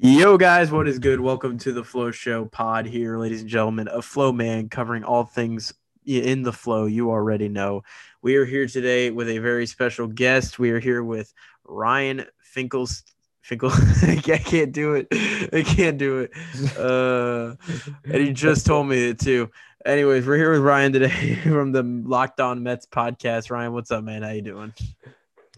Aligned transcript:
Yo, 0.00 0.38
guys, 0.38 0.70
what 0.70 0.86
is 0.86 1.00
good? 1.00 1.18
Welcome 1.18 1.58
to 1.58 1.72
the 1.72 1.82
Flow 1.82 2.12
Show 2.12 2.44
pod 2.44 2.86
here, 2.86 3.18
ladies 3.18 3.40
and 3.40 3.50
gentlemen, 3.50 3.88
a 3.88 4.00
Flow 4.00 4.30
Man 4.30 4.68
covering 4.68 5.02
all 5.02 5.24
things 5.24 5.74
in 6.06 6.42
the 6.42 6.52
flow. 6.52 6.86
You 6.86 7.10
already 7.10 7.48
know. 7.48 7.82
We 8.22 8.36
are 8.36 8.44
here 8.44 8.68
today 8.68 9.10
with 9.10 9.28
a 9.28 9.38
very 9.38 9.66
special 9.66 10.06
guest. 10.06 10.60
We 10.60 10.70
are 10.70 10.78
here 10.78 11.02
with 11.02 11.34
Ryan 11.64 12.26
Finkles. 12.54 13.02
Finkel, 13.42 13.72
I 14.02 14.40
can't 14.44 14.70
do 14.70 14.94
it. 14.94 15.08
I 15.52 15.64
can't 15.66 15.98
do 15.98 16.20
it. 16.20 16.30
Uh, 16.78 17.56
and 18.04 18.22
he 18.22 18.32
just 18.32 18.66
told 18.66 18.86
me 18.86 19.08
it 19.08 19.18
too. 19.18 19.50
Anyways, 19.84 20.24
we're 20.28 20.36
here 20.36 20.52
with 20.52 20.60
Ryan 20.60 20.92
today 20.92 21.34
from 21.42 21.72
the 21.72 21.82
Locked 21.82 22.38
On 22.38 22.62
Mets 22.62 22.86
podcast. 22.86 23.50
Ryan, 23.50 23.72
what's 23.72 23.90
up, 23.90 24.04
man? 24.04 24.22
How 24.22 24.30
you 24.30 24.42
doing? 24.42 24.72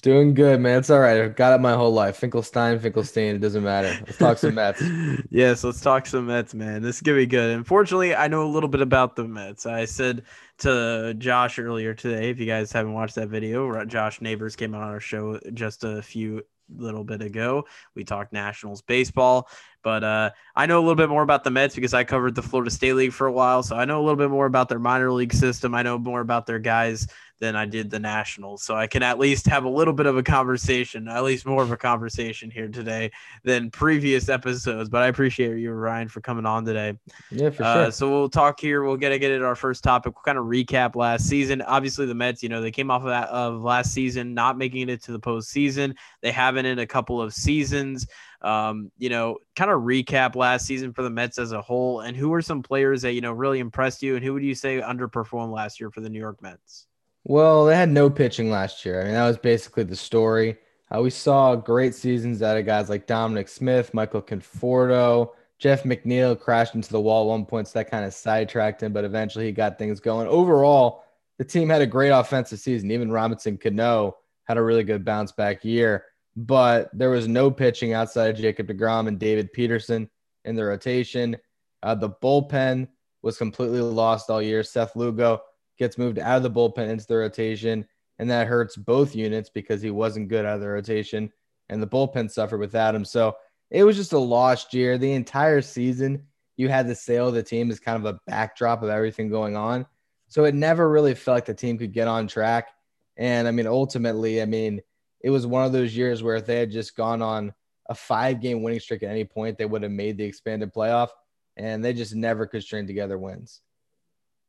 Doing 0.03 0.33
good, 0.33 0.61
man. 0.61 0.79
It's 0.79 0.89
all 0.89 1.01
right. 1.01 1.21
I've 1.21 1.37
got 1.37 1.53
it 1.53 1.61
my 1.61 1.75
whole 1.75 1.93
life. 1.93 2.17
Finkelstein, 2.17 2.79
Finkelstein, 2.79 3.35
it 3.35 3.41
doesn't 3.41 3.63
matter. 3.63 3.99
Let's 4.07 4.17
talk 4.17 4.39
some 4.39 4.55
Mets. 4.55 4.83
yes, 5.31 5.63
let's 5.63 5.81
talk 5.81 6.07
some 6.07 6.27
Mets, 6.27 6.55
man. 6.55 6.81
This 6.81 6.97
is 6.97 7.03
gonna 7.03 7.19
be 7.19 7.27
good. 7.27 7.51
Unfortunately, 7.51 8.15
I 8.15 8.29
know 8.29 8.45
a 8.45 8.49
little 8.49 8.69
bit 8.69 8.81
about 8.81 9.17
the 9.17 9.25
Mets. 9.25 9.67
I 9.67 9.85
said 9.85 10.23
to 10.59 11.15
Josh 11.19 11.59
earlier 11.59 11.93
today, 11.93 12.31
if 12.31 12.39
you 12.39 12.47
guys 12.47 12.73
haven't 12.73 12.95
watched 12.95 13.17
that 13.17 13.29
video, 13.29 13.85
Josh 13.85 14.21
Neighbors 14.21 14.57
came 14.57 14.75
on 14.75 14.83
our 14.83 15.01
show 15.01 15.39
just 15.53 15.85
a 15.85 16.01
few 16.01 16.43
little 16.77 17.05
bit 17.05 17.23
ago. 17.23 17.67
We 17.95 18.05
talked 18.05 18.33
Nationals 18.33 18.83
baseball, 18.83 19.49
but 19.83 20.05
uh, 20.05 20.31
I 20.55 20.67
know 20.67 20.79
a 20.79 20.83
little 20.83 20.95
bit 20.95 21.09
more 21.09 21.23
about 21.23 21.45
the 21.45 21.51
Mets 21.51 21.75
because 21.75 21.95
I 21.95 22.05
covered 22.05 22.35
the 22.35 22.43
Florida 22.43 22.71
State 22.71 22.95
League 22.95 23.13
for 23.13 23.27
a 23.27 23.33
while. 23.33 23.63
So 23.63 23.77
I 23.77 23.85
know 23.85 24.01
a 24.01 24.03
little 24.03 24.17
bit 24.17 24.31
more 24.31 24.47
about 24.47 24.69
their 24.69 24.79
minor 24.79 25.11
league 25.13 25.33
system. 25.33 25.75
I 25.75 25.83
know 25.83 25.99
more 25.99 26.21
about 26.21 26.47
their 26.47 26.59
guys 26.59 27.07
than 27.41 27.57
I 27.57 27.65
did 27.65 27.91
the 27.91 27.99
Nationals. 27.99 28.63
So 28.63 28.77
I 28.77 28.87
can 28.87 29.03
at 29.03 29.19
least 29.19 29.47
have 29.47 29.65
a 29.65 29.69
little 29.69 29.95
bit 29.95 30.07
of 30.07 30.17
a 30.17 30.23
conversation, 30.23 31.09
at 31.09 31.25
least 31.25 31.47
more 31.47 31.63
of 31.63 31.73
a 31.73 31.77
conversation 31.77 32.51
here 32.51 32.69
today 32.69 33.11
than 33.45 33.71
previous 33.71 34.29
episodes. 34.29 34.91
But 34.91 35.03
I 35.03 35.07
appreciate 35.07 35.57
you, 35.59 35.73
Ryan, 35.73 36.09
for 36.09 36.21
coming 36.21 36.45
on 36.45 36.65
today. 36.67 36.99
Yeah, 37.31 37.51
for 37.51 37.65
uh, 37.65 37.75
sure. 37.75 37.93
So 37.93 38.11
we'll 38.11 38.29
talk 38.29 38.61
here. 38.61 38.85
We'll 38.85 38.99
get 38.99 39.09
to 39.09 39.19
get 39.19 39.31
into 39.31 39.47
our 39.47 39.57
first 39.57 39.83
topic. 39.83 40.15
We'll 40.15 40.23
kind 40.23 40.39
of 40.39 40.45
recap 40.45 40.95
last 40.95 41.27
season. 41.27 41.63
Obviously, 41.63 42.05
the 42.05 42.15
Mets, 42.15 42.43
you 42.43 42.51
know, 42.51 42.61
they 42.61 42.71
came 42.71 42.91
off 42.91 43.03
of 43.03 43.09
that 43.09 43.29
of 43.31 43.63
last 43.63 43.93
season, 43.93 44.35
not 44.35 44.59
making 44.59 44.91
it 44.91 45.03
to 45.05 45.13
the 45.13 45.21
postseason. 45.21 45.97
They 46.21 46.31
haven't 46.31 46.67
in 46.67 46.79
a 46.79 46.87
couple 46.87 47.23
of 47.23 47.33
seasons. 47.33 48.07
Um, 48.43 48.91
you 48.99 49.11
know, 49.11 49.39
kind 49.55 49.71
of 49.71 49.83
recap 49.83 50.35
last 50.35 50.67
season 50.67 50.93
for 50.93 51.03
the 51.03 51.11
Mets 51.11 51.39
as 51.39 51.53
a 51.53 51.61
whole, 51.61 52.01
and 52.01 52.17
who 52.17 52.29
were 52.31 52.43
some 52.43 52.63
players 52.63 53.03
that 53.03 53.13
you 53.13 53.21
know 53.21 53.33
really 53.33 53.59
impressed 53.59 54.03
you, 54.03 54.17
and 54.17 54.25
who 54.25 54.33
would 54.33 54.45
you 54.45 54.55
say 54.55 54.81
underperformed 54.81 55.53
last 55.53 55.81
year 55.81 55.91
for 55.91 56.01
the 56.01 56.09
New 56.09 56.19
York 56.19 56.41
Mets? 56.43 56.87
Well, 57.25 57.67
they 57.67 57.77
had 57.77 57.91
no 57.91 58.09
pitching 58.09 58.51
last 58.51 58.85
year. 58.85 59.01
I 59.01 59.05
mean, 59.05 59.13
that 59.15 59.27
was 59.27 59.39
basically 59.39 59.85
the 59.85 59.97
story. 59.97 60.57
Uh, 60.93 61.03
we 61.03 61.11
saw 61.11 61.55
great 61.55 61.95
seasons 61.95 62.43
out 62.43 62.57
of 62.57 62.67
guys 62.67 62.89
like 62.89 63.07
Dominic 63.07 63.49
Smith, 63.49 63.93
Michael 63.93 64.23
Conforto, 64.23 65.31
Jeff 65.61 65.83
McNeil 65.83 66.41
crashed 66.41 66.75
into 66.75 66.91
the 66.91 67.01
wall 67.01 67.25
at 67.25 67.29
one 67.29 67.45
point, 67.45 67.69
so 67.69 67.79
that 67.79 67.91
kind 67.91 68.05
of 68.05 68.15
sidetracked 68.15 68.83
him, 68.83 68.95
but 68.95 69.05
eventually 69.05 69.45
he 69.45 69.53
got 69.53 69.79
things 69.79 70.01
going. 70.01 70.27
Overall, 70.27 71.05
the 71.37 71.45
team 71.45 71.69
had 71.69 71.83
a 71.83 71.87
great 71.87 72.09
offensive 72.09 72.59
season. 72.59 72.91
Even 72.91 73.13
Robinson 73.13 73.59
Cano 73.59 74.17
had 74.45 74.57
a 74.57 74.63
really 74.63 74.85
good 74.85 75.05
bounce 75.05 75.33
back 75.33 75.63
year, 75.63 76.07
but 76.37 76.91
there 76.93 77.11
was 77.11 77.29
no 77.29 77.51
pitching 77.51 77.93
outside 77.93 78.31
of 78.31 78.37
Jacob 78.37 78.69
DeGrom 78.69 79.09
and 79.09 79.19
David 79.19 79.53
Peterson 79.53 80.09
in 80.45 80.57
the 80.57 80.65
rotation. 80.65 81.37
Uh, 81.83 81.95
the 81.95 82.11
bullpen 82.11 82.89
was 83.23 83.39
completely 83.39 83.81
lost 83.81 84.31
all 84.31 84.41
year. 84.41 84.63
Seth 84.63 84.97
Lugo 84.97 85.43
gets 85.79 85.99
moved 85.99 86.19
out 86.19 86.37
of 86.37 86.43
the 86.43 86.51
bullpen 86.51 86.89
into 86.89 87.07
the 87.07 87.17
rotation, 87.17 87.87
and 88.19 88.31
that 88.31 88.47
hurts 88.47 88.77
both 88.77 89.17
units 89.17 89.51
because 89.51 89.83
he 89.83 89.91
wasn't 89.91 90.29
good 90.29 90.45
out 90.45 90.57
of 90.57 90.61
the 90.61 90.69
rotation, 90.69 91.33
and 91.69 91.83
the 91.83 91.87
bullpen 91.87 92.31
suffered 92.31 92.61
without 92.61 92.95
him. 92.95 93.05
So 93.05 93.37
it 93.71 93.85
was 93.85 93.97
just 93.97 94.13
a 94.13 94.19
lost 94.19 94.75
year. 94.75 94.99
The 94.99 95.13
entire 95.13 95.63
season, 95.63 96.27
you 96.57 96.69
had 96.69 96.87
the 96.87 96.95
sale 96.95 97.29
of 97.29 97.35
the 97.35 97.43
team 97.43 97.71
as 97.71 97.81
kind 97.81 97.97
of 97.97 98.15
a 98.15 98.21
backdrop 98.27 98.83
of 98.83 98.91
everything 98.91 99.31
going 99.31 99.57
on. 99.57 99.87
So 100.29 100.45
it 100.45 100.55
never 100.55 100.89
really 100.89 101.15
felt 101.15 101.37
like 101.37 101.45
the 101.47 101.55
team 101.55 101.79
could 101.79 101.93
get 101.93 102.09
on 102.09 102.27
track. 102.27 102.69
And 103.17 103.49
I 103.49 103.51
mean, 103.51 103.67
ultimately, 103.67 104.41
I 104.43 104.45
mean, 104.45 104.81
it 105.21 105.31
was 105.31 105.47
one 105.47 105.65
of 105.65 105.73
those 105.73 105.97
years 105.97 106.23
where 106.23 106.37
if 106.37 106.47
they 106.47 106.59
had 106.59 106.71
just 106.71 106.97
gone 106.97 107.23
on 107.23 107.53
a 107.89 107.95
five 107.95 108.41
game 108.41 108.63
winning 108.63 108.81
streak 108.81 109.03
at 109.03 109.11
any 109.11 109.25
point, 109.25 109.59
they 109.59 109.67
would 109.67 109.83
have 109.83 109.93
made 109.93 110.17
the 110.17 110.25
expanded 110.25 110.73
playoff. 110.73 111.09
And 111.57 111.85
they 111.85 111.93
just 111.93 112.15
never 112.15 112.47
could 112.47 112.63
string 112.63 112.87
together 112.87 113.19
wins. 113.19 113.61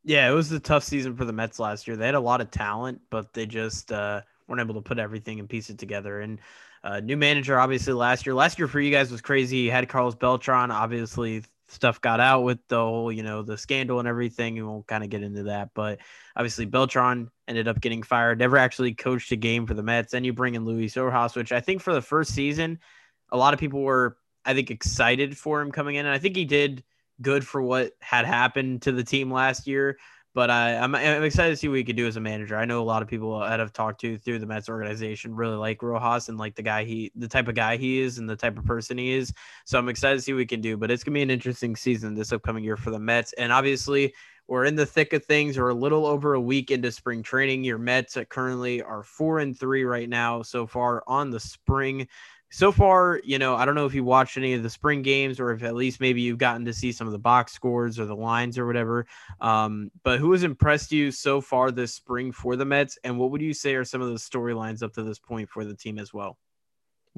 Yeah, 0.03 0.29
it 0.29 0.33
was 0.33 0.51
a 0.51 0.59
tough 0.59 0.83
season 0.83 1.15
for 1.15 1.25
the 1.25 1.33
Mets 1.33 1.59
last 1.59 1.87
year. 1.87 1.97
They 1.97 2.05
had 2.05 2.15
a 2.15 2.19
lot 2.19 2.41
of 2.41 2.51
talent, 2.51 3.01
but 3.09 3.33
they 3.33 3.45
just 3.45 3.91
uh, 3.91 4.21
weren't 4.47 4.61
able 4.61 4.75
to 4.75 4.81
put 4.81 4.97
everything 4.97 5.39
and 5.39 5.49
piece 5.49 5.69
it 5.69 5.77
together. 5.77 6.21
And 6.21 6.39
uh, 6.83 6.99
new 6.99 7.17
manager, 7.17 7.59
obviously, 7.59 7.93
last 7.93 8.25
year. 8.25 8.33
Last 8.33 8.57
year 8.57 8.67
for 8.67 8.79
you 8.79 8.91
guys 8.91 9.11
was 9.11 9.21
crazy. 9.21 9.57
You 9.57 9.71
had 9.71 9.89
Carlos 9.89 10.15
Beltran. 10.15 10.71
Obviously, 10.71 11.43
stuff 11.71 12.01
got 12.01 12.19
out 12.19 12.41
with 12.41 12.59
the 12.67 12.77
whole, 12.77 13.11
you 13.11 13.23
know, 13.23 13.43
the 13.43 13.57
scandal 13.57 13.99
and 13.99 14.07
everything. 14.07 14.55
We 14.55 14.63
won't 14.63 14.87
kind 14.87 15.03
of 15.03 15.09
get 15.09 15.23
into 15.23 15.43
that, 15.43 15.69
but 15.73 15.99
obviously 16.35 16.65
Beltran 16.65 17.31
ended 17.47 17.67
up 17.67 17.79
getting 17.79 18.03
fired. 18.03 18.39
Never 18.39 18.57
actually 18.57 18.93
coached 18.93 19.31
a 19.31 19.37
game 19.37 19.65
for 19.65 19.73
the 19.73 19.83
Mets. 19.83 20.11
Then 20.11 20.23
you 20.23 20.33
bring 20.33 20.55
in 20.55 20.65
Luis 20.65 20.97
Rojas, 20.97 21.35
which 21.35 21.51
I 21.51 21.61
think 21.61 21.81
for 21.81 21.93
the 21.93 22.01
first 22.01 22.33
season, 22.33 22.79
a 23.31 23.37
lot 23.37 23.53
of 23.53 23.59
people 23.59 23.81
were, 23.81 24.17
I 24.43 24.53
think, 24.53 24.69
excited 24.69 25.37
for 25.37 25.61
him 25.61 25.71
coming 25.71 25.95
in, 25.95 26.05
and 26.05 26.13
I 26.13 26.19
think 26.19 26.35
he 26.35 26.45
did 26.45 26.83
good 27.21 27.47
for 27.47 27.61
what 27.61 27.93
had 28.01 28.25
happened 28.25 28.81
to 28.81 28.91
the 28.91 29.03
team 29.03 29.31
last 29.31 29.67
year. 29.67 29.97
But 30.34 30.50
I, 30.50 30.78
I'm, 30.78 30.96
I'm 30.96 31.24
excited 31.24 31.50
to 31.50 31.58
see 31.58 31.68
what 31.68 31.78
he 31.78 31.84
could 31.84 31.97
do 31.97 32.08
as 32.08 32.16
a 32.16 32.22
manager. 32.22 32.56
I 32.58 32.64
know 32.64 32.81
a 32.81 32.84
lot 32.84 33.02
of 33.02 33.08
people 33.08 33.40
that 33.40 33.59
I've 33.59 33.74
talked 33.74 34.00
to 34.02 34.18
through 34.18 34.40
the 34.40 34.46
Mets 34.46 34.69
organization 34.69 35.36
really 35.36 35.58
like 35.58 35.84
Rojas 35.84 36.30
and 36.30 36.38
like 36.38 36.56
the 36.56 36.62
guy 36.62 36.86
he, 36.86 37.12
the 37.16 37.28
type 37.28 37.50
of 37.50 37.56
guy 37.56 37.75
he 37.75 38.00
is, 38.00 38.18
and 38.18 38.30
the 38.30 38.36
type 38.36 38.58
of 38.58 38.64
person 38.66 38.97
he 38.97 39.12
is. 39.12 39.34
So 39.66 39.78
I'm 39.78 39.90
excited 39.90 40.16
to 40.16 40.22
see 40.22 40.31
what 40.31 40.40
he 40.40 40.46
can 40.46 40.62
do. 40.62 40.78
But 40.78 40.90
it's 40.90 41.03
gonna 41.03 41.16
be 41.16 41.22
an 41.22 41.30
interesting 41.30 41.75
season 41.75 42.16
this 42.16 42.31
upcoming 42.31 42.64
year 42.64 42.78
for 42.78 42.92
the 42.92 43.00
Mets. 43.00 43.34
And 43.34 43.52
obviously, 43.52 44.14
we're 44.47 44.66
in 44.66 44.75
the 44.75 44.86
thick 44.86 45.14
of 45.14 45.24
things. 45.25 45.58
We're 45.58 45.69
a 45.69 45.74
little 45.74 46.06
over 46.06 46.34
a 46.34 46.42
week 46.42 46.72
into 46.72 46.92
spring 46.92 47.24
training. 47.24 47.63
Your 47.63 47.78
Mets 47.78 48.18
currently 48.30 48.81
are 48.81 49.03
four 49.03 49.40
and 49.40 49.58
three 49.58 49.84
right 49.84 50.09
now 50.09 50.42
so 50.42 50.68
far 50.68 51.03
on 51.08 51.30
the 51.30 51.40
spring 51.40 52.08
so 52.53 52.69
far, 52.73 53.22
you 53.23 53.39
know, 53.39 53.56
I 53.56 53.63
don't 53.63 53.75
know 53.75 53.85
if 53.85 53.94
you 53.94 54.03
watched 54.03 54.35
any 54.35 54.53
of 54.53 54.62
the 54.62 54.69
spring 54.69 55.01
games 55.01 55.39
or 55.39 55.51
if 55.51 55.63
at 55.63 55.73
least 55.73 56.01
maybe 56.01 56.22
you've 56.22 56.38
gotten 56.38 56.66
to 56.66 56.73
see 56.73 56.91
some 56.91 57.07
of 57.07 57.13
the 57.13 57.19
box 57.19 57.53
scores 57.53 57.97
or 57.97 58.06
the 58.06 58.16
lines 58.16 58.57
or 58.57 58.67
whatever. 58.67 59.07
Um, 59.39 59.89
but 60.03 60.19
who 60.19 60.34
has 60.34 60.44
impressed 60.44 60.91
you 60.91 61.12
so 61.12 61.39
far 61.39 61.72
this 61.72 61.94
spring 61.94 62.34
for 62.34 62.57
the 62.57 62.66
Mets? 62.66 62.97
And 63.06 63.17
what 63.17 63.31
would 63.31 63.41
you 63.41 63.53
say 63.53 63.75
are 63.75 63.85
some 63.85 64.01
of 64.01 64.09
the 64.09 64.16
storylines 64.16 64.84
up 64.84 64.94
to 64.95 65.03
this 65.03 65.17
point 65.17 65.50
for 65.50 65.63
the 65.63 65.73
team 65.73 65.97
as 65.97 66.13
well? 66.13 66.38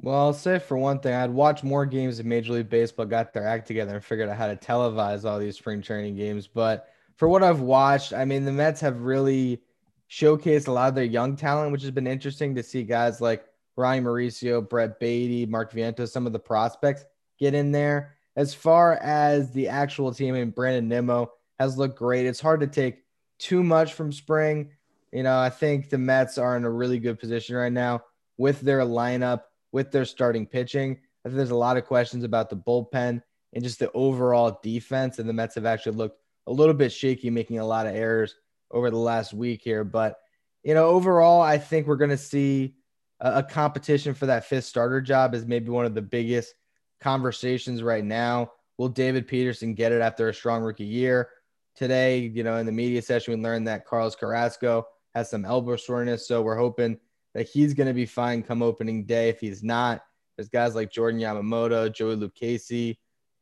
Well, 0.00 0.14
I'll 0.14 0.32
say 0.32 0.60
for 0.60 0.78
one 0.78 1.00
thing, 1.00 1.14
I'd 1.14 1.30
watch 1.30 1.64
more 1.64 1.84
games 1.84 2.20
if 2.20 2.26
Major 2.26 2.52
League 2.52 2.70
Baseball 2.70 3.06
got 3.06 3.32
their 3.32 3.46
act 3.46 3.66
together 3.66 3.96
and 3.96 4.04
figured 4.04 4.28
out 4.28 4.36
how 4.36 4.46
to 4.46 4.56
televise 4.56 5.28
all 5.28 5.40
these 5.40 5.56
spring 5.56 5.82
training 5.82 6.14
games. 6.14 6.46
But 6.46 6.88
for 7.16 7.28
what 7.28 7.42
I've 7.42 7.60
watched, 7.60 8.12
I 8.12 8.24
mean, 8.24 8.44
the 8.44 8.52
Mets 8.52 8.80
have 8.82 9.02
really 9.02 9.62
showcased 10.08 10.68
a 10.68 10.72
lot 10.72 10.90
of 10.90 10.94
their 10.94 11.02
young 11.02 11.34
talent, 11.34 11.72
which 11.72 11.82
has 11.82 11.90
been 11.90 12.06
interesting 12.06 12.54
to 12.54 12.62
see 12.62 12.84
guys 12.84 13.20
like 13.20 13.44
Ronny 13.76 14.00
Mauricio, 14.00 14.68
Brett 14.68 15.00
Baty, 15.00 15.46
Mark 15.46 15.72
Vientos, 15.72 16.10
some 16.10 16.26
of 16.26 16.32
the 16.32 16.38
prospects 16.38 17.04
get 17.38 17.54
in 17.54 17.72
there. 17.72 18.16
As 18.36 18.54
far 18.54 18.94
as 18.94 19.52
the 19.52 19.68
actual 19.68 20.12
team, 20.12 20.34
and 20.34 20.54
Brandon 20.54 20.88
Nimmo 20.88 21.32
has 21.58 21.78
looked 21.78 21.98
great. 21.98 22.26
It's 22.26 22.40
hard 22.40 22.60
to 22.60 22.66
take 22.66 23.04
too 23.38 23.62
much 23.62 23.94
from 23.94 24.12
spring. 24.12 24.70
You 25.12 25.22
know, 25.22 25.38
I 25.38 25.50
think 25.50 25.88
the 25.88 25.98
Mets 25.98 26.38
are 26.38 26.56
in 26.56 26.64
a 26.64 26.70
really 26.70 26.98
good 26.98 27.20
position 27.20 27.54
right 27.54 27.72
now 27.72 28.02
with 28.36 28.60
their 28.60 28.80
lineup, 28.80 29.42
with 29.70 29.92
their 29.92 30.04
starting 30.04 30.46
pitching. 30.46 30.98
I 31.24 31.28
think 31.28 31.36
there's 31.36 31.50
a 31.50 31.56
lot 31.56 31.76
of 31.76 31.84
questions 31.84 32.24
about 32.24 32.50
the 32.50 32.56
bullpen 32.56 33.22
and 33.52 33.64
just 33.64 33.78
the 33.78 33.92
overall 33.92 34.58
defense. 34.62 35.20
And 35.20 35.28
the 35.28 35.32
Mets 35.32 35.54
have 35.54 35.66
actually 35.66 35.96
looked 35.96 36.18
a 36.48 36.52
little 36.52 36.74
bit 36.74 36.92
shaky, 36.92 37.30
making 37.30 37.60
a 37.60 37.66
lot 37.66 37.86
of 37.86 37.94
errors 37.94 38.34
over 38.70 38.90
the 38.90 38.98
last 38.98 39.32
week 39.32 39.62
here. 39.62 39.84
But, 39.84 40.18
you 40.64 40.74
know, 40.74 40.86
overall, 40.86 41.40
I 41.40 41.58
think 41.58 41.86
we're 41.86 41.96
going 41.96 42.10
to 42.10 42.16
see 42.16 42.74
a, 43.20 43.42
competition 43.42 44.14
for 44.14 44.26
that 44.26 44.44
fifth 44.44 44.64
starter 44.64 45.00
job 45.00 45.34
is 45.34 45.46
maybe 45.46 45.70
one 45.70 45.86
of 45.86 45.94
the 45.94 46.02
biggest 46.02 46.54
conversations 47.00 47.82
right 47.82 48.04
now. 48.04 48.50
Will 48.78 48.88
David 48.88 49.28
Peterson 49.28 49.74
get 49.74 49.92
it 49.92 50.00
after 50.00 50.28
a 50.28 50.34
strong 50.34 50.62
rookie 50.62 50.84
year? 50.84 51.28
Today, 51.76 52.18
you 52.34 52.44
know, 52.44 52.56
in 52.56 52.66
the 52.66 52.72
media 52.72 53.02
session, 53.02 53.34
we 53.34 53.42
learned 53.42 53.66
that 53.68 53.86
Carlos 53.86 54.14
Carrasco 54.14 54.86
has 55.14 55.30
some 55.30 55.44
elbow 55.44 55.76
soreness. 55.76 56.26
So 56.26 56.42
we're 56.42 56.58
hoping 56.58 56.98
that 57.34 57.48
he's 57.48 57.74
going 57.74 57.86
to 57.88 57.94
be 57.94 58.06
fine 58.06 58.42
come 58.42 58.62
opening 58.62 59.04
day. 59.04 59.28
If 59.28 59.40
he's 59.40 59.62
not, 59.62 60.02
there's 60.36 60.48
guys 60.48 60.74
like 60.74 60.90
Jordan 60.90 61.20
Yamamoto, 61.20 61.92
Joey 61.92 62.16
Lucchesi, 62.16 62.96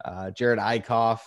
uh, 0.04 0.30
Jerad 0.30 0.58
Eickhoff, 0.58 1.20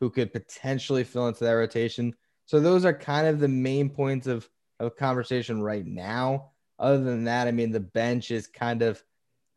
who 0.00 0.10
could 0.10 0.32
potentially 0.32 1.04
fill 1.04 1.28
into 1.28 1.44
that 1.44 1.52
rotation. 1.52 2.14
So 2.46 2.60
those 2.60 2.84
are 2.84 2.94
kind 2.94 3.26
of 3.26 3.40
the 3.40 3.48
main 3.48 3.90
points 3.90 4.26
of, 4.26 4.48
of 4.78 4.96
conversation 4.96 5.62
right 5.62 5.86
now. 5.86 6.52
Other 6.78 7.02
than 7.02 7.24
that, 7.24 7.48
I 7.48 7.52
mean, 7.52 7.70
the 7.70 7.80
bench 7.80 8.30
is 8.30 8.46
kind 8.46 8.82
of, 8.82 9.02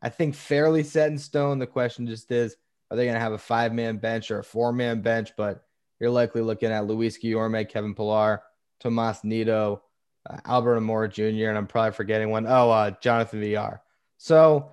I 0.02 0.08
think, 0.08 0.34
fairly 0.34 0.82
set 0.82 1.10
in 1.10 1.18
stone. 1.18 1.58
The 1.58 1.66
question 1.66 2.06
just 2.06 2.30
is, 2.30 2.56
are 2.90 2.96
they 2.96 3.04
going 3.04 3.14
to 3.14 3.20
have 3.20 3.32
a 3.32 3.38
five 3.38 3.72
man 3.72 3.98
bench 3.98 4.30
or 4.30 4.38
a 4.38 4.44
four 4.44 4.72
man 4.72 5.02
bench? 5.02 5.32
But 5.36 5.64
you're 6.00 6.10
likely 6.10 6.40
looking 6.40 6.70
at 6.70 6.86
Luis 6.86 7.18
Guillorme, 7.18 7.68
Kevin 7.68 7.94
Pillar, 7.94 8.42
Tomas 8.80 9.22
Nido, 9.22 9.82
uh, 10.28 10.38
Albert 10.44 10.80
Almora 10.80 11.10
Jr., 11.10 11.48
and 11.48 11.58
I'm 11.58 11.66
probably 11.66 11.92
forgetting 11.92 12.30
one. 12.30 12.46
Oh, 12.46 12.70
uh, 12.70 12.92
Jonathan 13.02 13.40
Villar. 13.40 13.82
So 14.18 14.72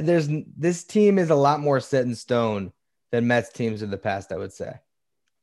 there's 0.00 0.28
this 0.56 0.84
team 0.84 1.18
is 1.18 1.30
a 1.30 1.34
lot 1.34 1.60
more 1.60 1.80
set 1.80 2.04
in 2.04 2.14
stone 2.14 2.72
than 3.12 3.26
Mets 3.26 3.50
teams 3.50 3.82
in 3.82 3.90
the 3.90 3.98
past. 3.98 4.32
I 4.32 4.36
would 4.36 4.52
say. 4.52 4.72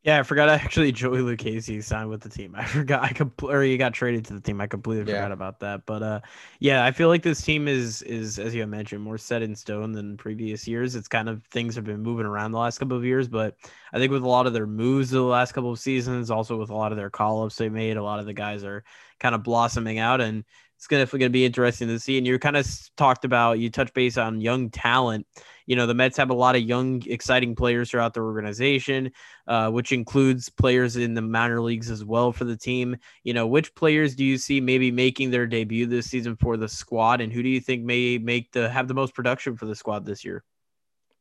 Yeah, 0.08 0.20
I 0.20 0.24
forgot 0.24 0.48
actually 0.48 0.92
Joey 0.94 1.18
Lucchesi 1.18 1.84
signed 1.84 2.10
with 2.10 2.22
the 2.22 2.30
team. 2.30 2.56
I 2.56 2.64
forgot 2.64 3.04
I 3.04 3.10
could 3.10 3.30
or 3.44 3.62
he 3.62 3.76
got 3.76 3.94
traded 3.94 4.24
to 4.28 4.36
the 4.36 4.40
team. 4.40 4.62
I 4.62 4.68
completely 4.68 5.12
yeah. 5.12 5.20
forgot 5.20 5.34
about 5.34 5.60
that. 5.60 5.86
But 5.86 6.02
uh 6.02 6.22
yeah, 6.62 6.86
I 6.86 6.92
feel 6.92 7.10
like 7.10 7.24
this 7.24 7.42
team 7.42 7.68
is 7.68 8.04
is 8.04 8.40
as 8.40 8.56
you 8.56 8.66
mentioned 8.66 9.02
more 9.02 9.18
set 9.18 9.42
in 9.42 9.54
stone 9.54 9.92
than 9.92 10.16
previous 10.16 10.66
years. 10.66 10.96
It's 10.96 11.10
kind 11.10 11.28
of 11.28 11.44
things 11.48 11.76
have 11.76 11.84
been 11.84 12.02
moving 12.02 12.26
around 12.26 12.54
the 12.54 12.58
last 12.58 12.80
couple 12.80 12.96
of 12.96 13.04
years, 13.04 13.28
but 13.28 13.58
I 13.92 13.98
think 13.98 14.14
with 14.14 14.24
a 14.24 14.30
lot 14.30 14.48
of 14.48 14.54
their 14.54 14.66
moves 14.66 15.10
the 15.10 15.22
last 15.22 15.52
couple 15.52 15.74
of 15.74 15.80
seasons, 15.80 16.32
also 16.32 16.56
with 16.56 16.70
a 16.70 16.76
lot 16.76 16.94
of 16.94 16.98
their 16.98 17.10
call-ups 17.10 17.58
they 17.58 17.68
made, 17.68 17.98
a 17.98 18.04
lot 18.04 18.20
of 18.20 18.26
the 18.26 18.34
guys 18.34 18.64
are 18.64 18.86
kind 19.20 19.36
of 19.36 19.44
blossoming 19.44 20.00
out 20.00 20.22
and 20.22 20.46
it's 20.78 20.88
gonna, 20.88 21.06
gonna 21.06 21.30
be 21.30 21.44
interesting 21.44 21.90
to 21.90 22.00
see. 22.00 22.18
And 22.18 22.26
you 22.26 22.40
kind 22.40 22.56
of 22.56 22.66
talked 22.96 23.26
about 23.26 23.60
you 23.60 23.70
touch 23.70 23.94
base 23.94 24.18
on 24.18 24.40
young 24.40 24.70
talent 24.70 25.28
you 25.68 25.76
know, 25.76 25.86
the 25.86 25.94
Mets 25.94 26.18
have 26.18 26.32
a 26.32 26.34
lot 26.34 26.56
of 26.56 26.64
young, 26.64 27.04
exciting 27.06 27.56
players 27.56 27.92
throughout 27.92 28.16
the 28.16 28.22
organization, 28.22 29.12
uh, 29.48 29.70
which 29.70 29.92
includes 29.92 30.50
players 30.50 30.96
in 30.96 31.14
the 31.14 31.22
minor 31.22 31.62
leagues 31.62 31.92
as 31.92 32.04
well 32.04 32.32
for 32.32 32.46
the 32.46 32.58
team. 32.58 32.98
You 33.24 33.34
know, 33.34 33.46
which 33.46 33.76
players 33.76 34.16
do 34.16 34.26
you 34.26 34.38
see 34.38 34.60
maybe 34.60 34.90
making 34.92 35.30
their 35.30 35.46
debut 35.46 35.86
this 35.86 36.10
season 36.10 36.38
for 36.38 36.58
the 36.58 36.70
squad, 36.70 37.22
and 37.22 37.32
who 37.32 37.44
do 37.44 37.50
you 37.50 37.60
think 37.60 37.84
may 37.84 38.18
make 38.18 38.52
the 38.54 38.70
have 38.70 38.88
the 38.88 38.96
most 38.96 39.14
production 39.14 39.56
for 39.56 39.66
the 39.68 39.76
squad 39.76 40.06
this 40.06 40.26
year? 40.26 40.44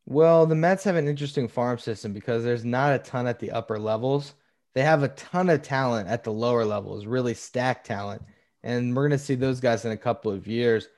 Well, 0.06 0.46
the 0.46 0.54
Mets 0.54 0.84
have 0.84 0.94
an 0.94 1.08
interesting 1.08 1.48
farm 1.48 1.78
system 1.78 2.12
because 2.12 2.44
there's 2.44 2.64
not 2.64 2.94
a 2.94 2.98
ton 2.98 3.26
at 3.26 3.40
the 3.40 3.50
upper 3.50 3.78
levels. 3.78 4.34
They 4.74 4.82
have 4.82 5.02
a 5.02 5.08
ton 5.08 5.50
of 5.50 5.62
talent 5.62 6.08
at 6.08 6.22
the 6.22 6.32
lower 6.32 6.64
levels, 6.64 7.06
really 7.06 7.34
stacked 7.34 7.86
talent. 7.86 8.22
And 8.62 8.94
we're 8.94 9.08
going 9.08 9.18
to 9.18 9.24
see 9.24 9.34
those 9.34 9.58
guys 9.58 9.84
in 9.84 9.90
a 9.90 9.96
couple 9.96 10.30
of 10.30 10.46
years. 10.46 10.88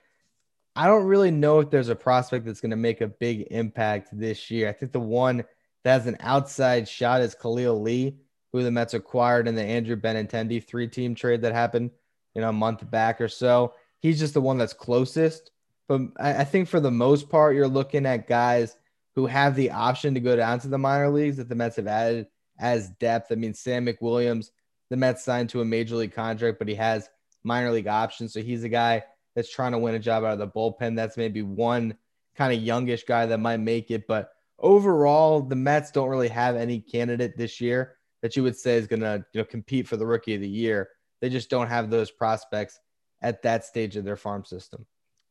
I 0.79 0.87
don't 0.87 1.07
really 1.07 1.33
know 1.33 1.59
if 1.59 1.71
there's 1.71 1.89
a 1.89 1.97
prospect 1.97 2.47
that's 2.47 2.61
going 2.61 2.71
to 2.71 2.77
make 2.77 3.01
a 3.01 3.09
big 3.09 3.49
impact 3.51 4.11
this 4.13 4.49
year. 4.49 4.69
I 4.69 4.73
think 4.73 4.93
the 4.93 5.01
one 5.01 5.39
that 5.83 5.93
has 5.93 6.07
an 6.07 6.17
outside 6.21 6.89
shot 6.89 7.21
is 7.21 7.35
Khalil 7.35 7.83
Lee, 7.83 8.17
who 8.53 8.63
the 8.63 8.71
Mets 8.71 8.95
acquired 8.95 9.49
in 9.49 9.57
the 9.57 9.65
Andrew 9.65 9.97
Benintendi 9.97 10.65
three 10.65 10.87
team 10.87 11.17
trade 11.17 11.43
that 11.43 11.53
happened, 11.53 11.91
you 12.33 12.43
know, 12.43 12.51
a 12.51 12.53
month 12.53 12.89
back 12.89 13.21
or 13.21 13.27
so. 13.27 13.75
He's 13.99 14.21
just 14.21 14.35
the 14.35 14.41
one 14.41 14.57
that's 14.57 14.73
closest. 14.73 15.51
But 15.89 16.03
I 16.21 16.45
think 16.45 16.69
for 16.69 16.79
the 16.79 16.93
most 16.93 17.29
part, 17.29 17.57
you're 17.57 17.67
looking 17.67 18.07
at 18.07 18.29
guys 18.29 18.77
who 19.17 19.27
have 19.27 19.57
the 19.57 19.73
option 19.73 20.15
to 20.15 20.21
go 20.21 20.37
down 20.37 20.61
to 20.61 20.69
the 20.69 20.79
minor 20.79 21.11
leagues 21.11 21.39
that 21.39 21.49
the 21.49 21.57
Mets 21.57 21.75
have 21.75 21.89
added 21.89 22.29
as 22.57 22.91
depth. 23.01 23.33
I 23.33 23.35
mean, 23.35 23.53
Sam 23.53 23.85
McWilliams, 23.85 24.51
the 24.91 24.97
Mets 24.97 25.25
signed 25.25 25.49
to 25.49 25.61
a 25.61 25.65
major 25.65 25.97
league 25.97 26.15
contract, 26.15 26.61
but 26.61 26.69
he 26.69 26.77
has 26.77 27.09
minor 27.43 27.73
league 27.73 27.89
options. 27.89 28.33
So 28.33 28.43
he's 28.43 28.63
a 28.63 28.69
guy 28.69 29.03
that's 29.39 29.49
trying 29.49 29.71
to 29.71 29.79
win 29.79 29.95
a 29.95 30.01
job 30.01 30.25
out 30.25 30.33
of 30.33 30.41
the 30.41 30.49
bullpen. 30.49 30.97
That's 30.97 31.17
maybe 31.17 31.43
one 31.43 31.97
kind 32.35 32.53
of 32.53 32.61
youngish 32.61 33.05
guy 33.05 33.25
that 33.27 33.39
might 33.39 33.59
make 33.59 33.93
it. 33.93 34.09
But 34.09 34.31
overall, 34.59 35.41
the 35.43 35.55
Mets 35.55 35.93
don't 35.93 36.09
really 36.09 36.27
have 36.27 36.57
any 36.57 36.81
candidate 36.81 37.37
this 37.37 37.61
year 37.61 37.95
that 38.21 38.35
you 38.35 38.43
would 38.43 38.57
say 38.57 38.75
is 38.75 38.89
going 38.89 39.03
to 39.03 39.25
you 39.33 39.41
know 39.41 39.45
compete 39.45 39.87
for 39.87 39.97
the 39.97 40.05
rookie 40.05 40.35
of 40.35 40.41
the 40.41 40.49
year. 40.49 40.89
They 41.21 41.29
just 41.29 41.51
don't 41.51 41.69
have 41.69 41.89
those 41.89 42.11
prospects 42.11 42.81
at 43.23 43.43
that 43.43 43.65
stage 43.65 43.97
of 43.97 44.05
their 44.05 44.17
farm 44.17 44.45
system. 44.45 44.85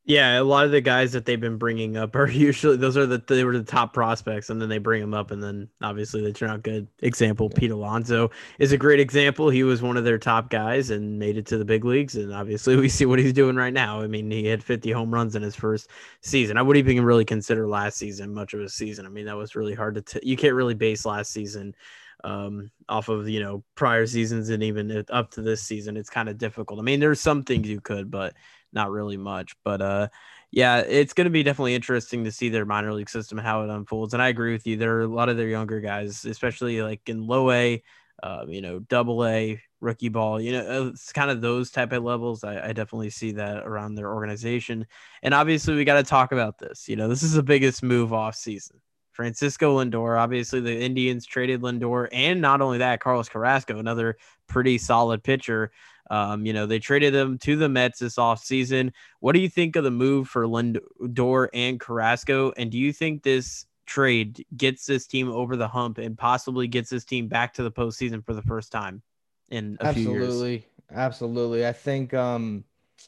Yeah, 0.07 0.39
a 0.39 0.43
lot 0.43 0.63
of 0.63 0.71
the 0.71 0.79
guys 0.79 1.11
that 1.11 1.25
they've 1.25 1.39
been 1.39 1.57
bringing 1.57 1.97
up 1.97 2.15
are 2.15 2.27
usually 2.31 2.77
those 2.77 2.95
are 2.95 3.05
the 3.05 3.21
they 3.27 3.43
were 3.43 3.57
the 3.57 3.63
top 3.63 3.93
prospects, 3.93 4.49
and 4.49 4.61
then 4.61 4.69
they 4.69 4.77
bring 4.77 5.01
them 5.01 5.13
up, 5.13 5.31
and 5.31 5.43
then 5.43 5.67
obviously 5.81 6.21
they 6.21 6.31
turn 6.31 6.49
out 6.49 6.63
good. 6.63 6.87
Example: 6.99 7.49
Pete 7.49 7.71
Alonso 7.71 8.31
is 8.57 8.71
a 8.71 8.77
great 8.77 9.01
example. 9.01 9.49
He 9.49 9.63
was 9.63 9.81
one 9.81 9.97
of 9.97 10.05
their 10.05 10.17
top 10.17 10.49
guys 10.49 10.91
and 10.91 11.19
made 11.19 11.37
it 11.37 11.45
to 11.47 11.57
the 11.57 11.65
big 11.65 11.83
leagues, 11.83 12.15
and 12.15 12.33
obviously 12.33 12.75
we 12.77 12.87
see 12.87 13.05
what 13.05 13.19
he's 13.19 13.33
doing 13.33 13.57
right 13.57 13.73
now. 13.73 14.01
I 14.01 14.07
mean, 14.07 14.31
he 14.31 14.45
had 14.45 14.63
50 14.63 14.91
home 14.91 15.13
runs 15.13 15.35
in 15.35 15.41
his 15.41 15.55
first 15.57 15.89
season. 16.21 16.55
I 16.57 16.61
wouldn't 16.61 16.87
even 16.87 17.03
really 17.03 17.25
consider 17.25 17.67
last 17.67 17.97
season 17.97 18.33
much 18.33 18.53
of 18.53 18.61
a 18.61 18.69
season. 18.69 19.05
I 19.05 19.09
mean, 19.09 19.25
that 19.25 19.35
was 19.35 19.57
really 19.57 19.75
hard 19.75 19.95
to 19.95 20.01
t- 20.01 20.21
you 20.23 20.37
can't 20.37 20.55
really 20.55 20.73
base 20.73 21.05
last 21.05 21.33
season 21.33 21.75
um, 22.23 22.71
off 22.89 23.09
of 23.09 23.29
you 23.29 23.39
know 23.39 23.63
prior 23.75 24.05
seasons 24.05 24.49
and 24.49 24.63
even 24.63 25.05
up 25.09 25.31
to 25.31 25.41
this 25.41 25.61
season. 25.61 25.97
It's 25.97 26.09
kind 26.09 26.29
of 26.29 26.37
difficult. 26.37 26.79
I 26.79 26.83
mean, 26.83 26.99
there's 26.99 27.21
some 27.21 27.43
things 27.43 27.67
you 27.67 27.81
could, 27.81 28.09
but 28.11 28.33
not 28.73 28.91
really 28.91 29.17
much. 29.17 29.55
But 29.63 29.81
uh, 29.81 30.07
yeah, 30.51 30.79
it's 30.79 31.13
going 31.13 31.25
to 31.25 31.31
be 31.31 31.43
definitely 31.43 31.75
interesting 31.75 32.23
to 32.23 32.31
see 32.31 32.49
their 32.49 32.65
minor 32.65 32.93
league 32.93 33.09
system 33.09 33.37
how 33.37 33.63
it 33.63 33.69
unfolds. 33.69 34.13
And 34.13 34.21
I 34.21 34.29
agree 34.29 34.53
with 34.53 34.65
you. 34.65 34.77
There 34.77 34.97
are 34.97 35.01
a 35.01 35.07
lot 35.07 35.29
of 35.29 35.37
their 35.37 35.47
younger 35.47 35.79
guys, 35.79 36.25
especially 36.25 36.81
like 36.81 37.07
in 37.07 37.27
low 37.27 37.51
A, 37.51 37.83
uh, 38.23 38.45
you 38.47 38.61
know, 38.61 38.79
double 38.79 39.25
A, 39.25 39.61
rookie 39.79 40.09
ball. 40.09 40.41
You 40.41 40.53
know, 40.53 40.85
uh, 40.85 40.87
it's 40.89 41.11
kind 41.11 41.29
of 41.29 41.41
those 41.41 41.69
type 41.71 41.91
of 41.91 42.03
levels. 42.03 42.43
I, 42.43 42.69
I 42.69 42.73
definitely 42.73 43.09
see 43.09 43.33
that 43.33 43.57
around 43.65 43.95
their 43.95 44.13
organization. 44.13 44.87
And 45.21 45.33
obviously, 45.33 45.75
we 45.75 45.85
got 45.85 45.95
to 45.95 46.03
talk 46.03 46.31
about 46.31 46.57
this. 46.57 46.87
You 46.87 46.95
know, 46.95 47.07
this 47.07 47.23
is 47.23 47.33
the 47.33 47.43
biggest 47.43 47.83
move 47.83 48.13
off 48.13 48.35
season. 48.35 48.79
Francisco 49.17 49.83
Lindor. 49.83 50.17
Obviously, 50.17 50.59
the 50.59 50.79
Indians 50.79 51.25
traded 51.25 51.61
Lindor, 51.61 52.07
and 52.11 52.39
not 52.39 52.61
only 52.61 52.77
that, 52.77 52.99
Carlos 52.99 53.27
Carrasco, 53.27 53.79
another 53.79 54.15
pretty 54.45 54.77
solid 54.77 55.23
pitcher. 55.23 55.71
Um, 56.11 56.45
you 56.45 56.53
know, 56.53 56.67
they 56.67 56.77
traded 56.77 57.15
them 57.15 57.39
to 57.39 57.55
the 57.55 57.67
Mets 57.67 57.97
this 57.97 58.17
offseason. 58.17 58.93
What 59.19 59.33
do 59.33 59.39
you 59.39 59.49
think 59.49 59.75
of 59.75 59.83
the 59.83 59.91
move 59.91 60.29
for 60.29 60.43
Lindor 60.45 61.49
and 61.51 61.79
Carrasco? 61.79 62.53
And 62.57 62.71
do 62.71 62.77
you 62.77 62.93
think 62.93 63.23
this 63.23 63.65
trade 63.87 64.45
gets 64.55 64.85
this 64.85 65.07
team 65.07 65.29
over 65.31 65.55
the 65.55 65.67
hump 65.67 65.97
and 65.97 66.15
possibly 66.15 66.67
gets 66.67 66.91
this 66.91 67.03
team 67.03 67.27
back 67.27 67.55
to 67.55 67.63
the 67.63 67.71
postseason 67.71 68.23
for 68.23 68.35
the 68.35 68.43
first 68.43 68.71
time 68.71 69.01
in 69.49 69.77
a 69.81 69.87
absolutely, 69.87 70.03
few 70.03 70.13
years? 70.13 70.27
Absolutely. 70.27 70.67
Absolutely. 70.93 71.67
I 71.67 71.73
think, 71.73 72.13
um, 72.13 72.63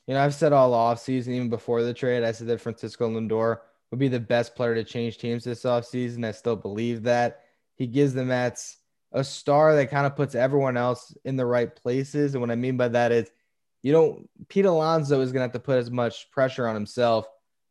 you 0.07 0.15
know, 0.15 0.21
I've 0.21 0.33
said 0.33 0.53
all 0.53 0.71
offseason, 0.71 1.29
even 1.29 1.49
before 1.49 1.83
the 1.83 1.93
trade, 1.93 2.23
I 2.23 2.31
said 2.31 2.47
that 2.47 2.59
Francisco 2.59 3.07
Lindor 3.07 3.59
would 3.91 3.99
be 3.99 4.07
the 4.07 4.19
best 4.19 4.55
player 4.55 4.75
to 4.75 4.83
change 4.83 5.17
teams 5.17 5.43
this 5.43 5.63
offseason. 5.63 6.25
I 6.25 6.31
still 6.31 6.55
believe 6.55 7.03
that. 7.03 7.41
He 7.75 7.87
gives 7.87 8.13
the 8.13 8.25
Mets 8.25 8.77
a 9.11 9.23
star 9.23 9.75
that 9.75 9.89
kind 9.89 10.05
of 10.05 10.15
puts 10.15 10.35
everyone 10.35 10.77
else 10.77 11.15
in 11.25 11.35
the 11.35 11.45
right 11.45 11.73
places. 11.75 12.33
And 12.33 12.41
what 12.41 12.51
I 12.51 12.55
mean 12.55 12.77
by 12.77 12.89
that 12.89 13.11
is, 13.11 13.31
you 13.81 13.91
don't, 13.91 14.29
Pete 14.49 14.65
Alonso 14.65 15.21
is 15.21 15.31
going 15.31 15.39
to 15.39 15.45
have 15.45 15.53
to 15.53 15.59
put 15.59 15.77
as 15.77 15.89
much 15.89 16.29
pressure 16.31 16.67
on 16.67 16.75
himself 16.75 17.25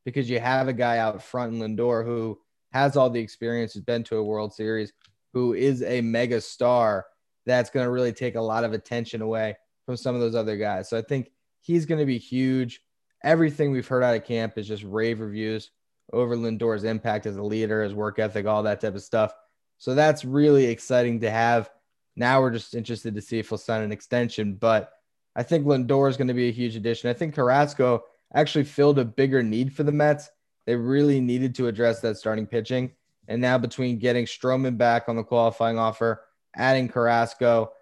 because 0.04 0.28
you 0.30 0.40
have 0.40 0.66
a 0.66 0.72
guy 0.72 0.98
out 0.98 1.22
front 1.22 1.52
in 1.52 1.60
Lindor 1.60 2.04
who 2.04 2.38
has 2.72 2.96
all 2.96 3.10
the 3.10 3.20
experience, 3.20 3.74
has 3.74 3.82
been 3.82 4.02
to 4.04 4.16
a 4.16 4.24
World 4.24 4.54
Series, 4.54 4.92
who 5.34 5.52
is 5.52 5.82
a 5.82 6.00
mega 6.00 6.40
star 6.40 7.06
that's 7.44 7.70
going 7.70 7.84
to 7.84 7.90
really 7.90 8.12
take 8.12 8.34
a 8.34 8.40
lot 8.40 8.64
of 8.64 8.72
attention 8.72 9.20
away 9.20 9.56
from 9.84 9.96
some 9.96 10.14
of 10.14 10.20
those 10.20 10.34
other 10.34 10.56
guys. 10.56 10.88
So 10.88 10.96
I 10.96 11.02
think 11.02 11.30
he's 11.60 11.86
going 11.86 12.00
to 12.00 12.06
be 12.06 12.18
huge. 12.18 12.80
Everything 13.22 13.70
we've 13.70 13.86
heard 13.86 14.02
out 14.02 14.16
of 14.16 14.24
camp 14.24 14.56
is 14.56 14.66
just 14.66 14.84
rave 14.84 15.20
reviews 15.20 15.70
over 16.12 16.36
Lindor's 16.36 16.84
impact 16.84 17.26
as 17.26 17.36
a 17.36 17.42
leader, 17.42 17.82
his 17.82 17.94
work 17.94 18.18
ethic, 18.18 18.46
all 18.46 18.62
that 18.62 18.80
type 18.80 18.94
of 18.94 19.02
stuff. 19.02 19.32
So 19.78 19.94
that's 19.94 20.24
really 20.24 20.66
exciting 20.66 21.20
to 21.20 21.30
have. 21.30 21.70
Now 22.16 22.40
we're 22.40 22.50
just 22.50 22.74
interested 22.74 23.14
to 23.14 23.20
see 23.20 23.38
if 23.38 23.48
he'll 23.48 23.58
sign 23.58 23.82
an 23.82 23.92
extension. 23.92 24.54
But 24.54 24.92
I 25.36 25.42
think 25.42 25.66
Lindor 25.66 26.08
is 26.08 26.16
going 26.16 26.28
to 26.28 26.34
be 26.34 26.48
a 26.48 26.52
huge 26.52 26.76
addition. 26.76 27.10
I 27.10 27.14
think 27.14 27.34
Carrasco 27.34 28.04
actually 28.34 28.64
filled 28.64 28.98
a 28.98 29.04
bigger 29.04 29.42
need 29.42 29.72
for 29.72 29.84
the 29.84 29.92
Mets. 29.92 30.30
They 30.66 30.74
really 30.74 31.20
needed 31.20 31.54
to 31.56 31.68
address 31.68 32.00
that 32.00 32.16
starting 32.16 32.46
pitching. 32.46 32.92
And 33.28 33.40
now 33.40 33.58
between 33.58 33.98
getting 33.98 34.24
Stroman 34.24 34.76
back 34.76 35.08
on 35.08 35.16
the 35.16 35.22
qualifying 35.22 35.78
offer, 35.78 36.24
adding 36.56 36.88
Carrasco, 36.88 37.72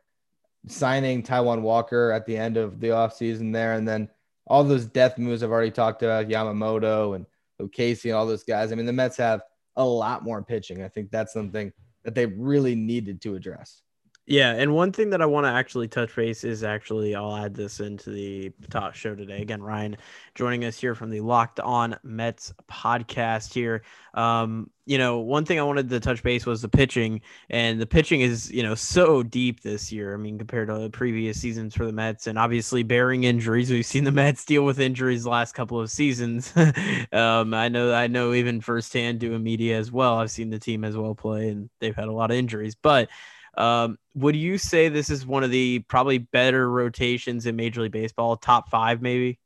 signing 0.66 1.23
Taijuan 1.23 1.62
Walker 1.62 2.11
at 2.11 2.26
the 2.26 2.37
end 2.37 2.56
of 2.56 2.80
the 2.80 2.88
offseason 2.88 3.52
there, 3.52 3.75
and 3.75 3.87
then 3.87 4.09
all 4.47 4.64
those 4.64 4.87
death 4.87 5.18
moves 5.18 5.42
I've 5.42 5.50
already 5.50 5.71
talked 5.71 6.02
about, 6.02 6.28
Yamamoto 6.28 7.16
and 7.16 7.26
Casey 7.72 8.10
and 8.10 8.16
all 8.16 8.26
those 8.26 8.44
guys. 8.44 8.72
I 8.72 8.75
mean, 8.75 8.86
the 8.86 8.92
Mets 8.92 9.16
have 9.16 9.42
a 9.76 9.84
lot 9.84 10.22
more 10.22 10.42
pitching. 10.42 10.82
I 10.82 10.88
think 10.88 11.10
that's 11.10 11.32
something 11.32 11.72
that 12.04 12.14
they 12.14 12.26
really 12.26 12.75
needed 12.75 13.20
to 13.22 13.34
address. 13.34 13.82
Yeah, 14.28 14.54
and 14.54 14.75
one 14.75 14.90
thing 14.90 15.11
that 15.11 15.23
I 15.23 15.26
want 15.26 15.47
to 15.47 15.52
actually 15.52 15.87
touch 15.87 16.16
base 16.16 16.42
is 16.42 16.64
actually 16.64 17.14
I'll 17.14 17.37
add 17.37 17.54
this 17.54 17.78
into 17.78 18.11
the 18.11 18.52
talk 18.71 18.97
show 18.97 19.14
today. 19.14 19.40
Again, 19.40 19.62
Ryan 19.62 19.97
joining 20.35 20.64
us 20.64 20.76
here 20.80 20.97
from 20.97 21.11
the 21.11 21.21
Locked 21.21 21.61
On 21.61 21.97
Mets 22.02 22.52
podcast 22.68 23.54
here. 23.54 23.83
Um, 24.14 24.68
you 24.85 24.99
know, 24.99 25.18
one 25.21 25.45
thing 25.45 25.61
I 25.61 25.62
wanted 25.62 25.88
to 25.90 26.00
touch 26.00 26.25
base 26.25 26.45
was 26.45 26.61
the 26.61 26.68
pitching, 26.68 27.21
and 27.50 27.80
the 27.80 27.87
pitching 27.87 28.21
is 28.21 28.50
you 28.50 28.64
know 28.64 28.75
so 28.75 29.23
deep 29.23 29.61
this 29.61 29.92
year. 29.92 30.12
I 30.12 30.16
mean, 30.16 30.38
compared 30.38 30.68
to 30.68 30.90
previous 30.90 31.40
seasons 31.40 31.76
for 31.76 31.87
the 31.87 31.92
Mets, 31.92 32.26
and 32.26 32.37
obviously 32.37 32.83
bearing 32.83 33.23
injuries, 33.23 33.71
we've 33.71 33.87
seen 33.87 34.02
the 34.02 34.11
Mets 34.12 34.45
deal 34.45 34.64
with 34.64 34.80
injuries 34.80 35.23
the 35.23 35.30
last 35.30 35.52
couple 35.54 35.80
of 35.80 35.88
seasons. 35.88 36.52
um, 37.12 37.54
I 37.54 37.68
know, 37.68 37.95
I 37.95 38.09
know, 38.09 38.33
even 38.33 38.61
firsthand 38.61 39.21
doing 39.21 39.45
media 39.45 39.78
as 39.78 39.92
well. 39.92 40.16
I've 40.16 40.33
seen 40.33 40.50
the 40.50 40.59
team 40.59 40.83
as 40.83 40.97
well 40.97 41.14
play, 41.14 41.49
and 41.50 41.71
they've 41.78 41.95
had 41.95 42.09
a 42.09 42.12
lot 42.12 42.33
of 42.33 42.37
injuries, 42.37 42.75
but 42.75 43.09
um, 43.56 43.98
would 44.14 44.36
you 44.36 44.58
say 44.58 44.88
this 44.88 45.10
is 45.10 45.26
one 45.26 45.44
of 45.44 45.50
the 45.50 45.80
probably 45.88 46.18
better 46.18 46.70
rotations 46.70 47.46
in 47.46 47.56
Major 47.56 47.82
League 47.82 47.92
Baseball, 47.92 48.36
top 48.36 48.70
five 48.70 49.02
maybe? 49.02 49.38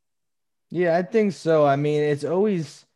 Yeah, 0.71 0.97
I 0.97 1.03
think 1.03 1.33
so. 1.33 1.67
I 1.67 1.77
mean, 1.77 2.03
it's 2.03 2.25
always 2.25 2.87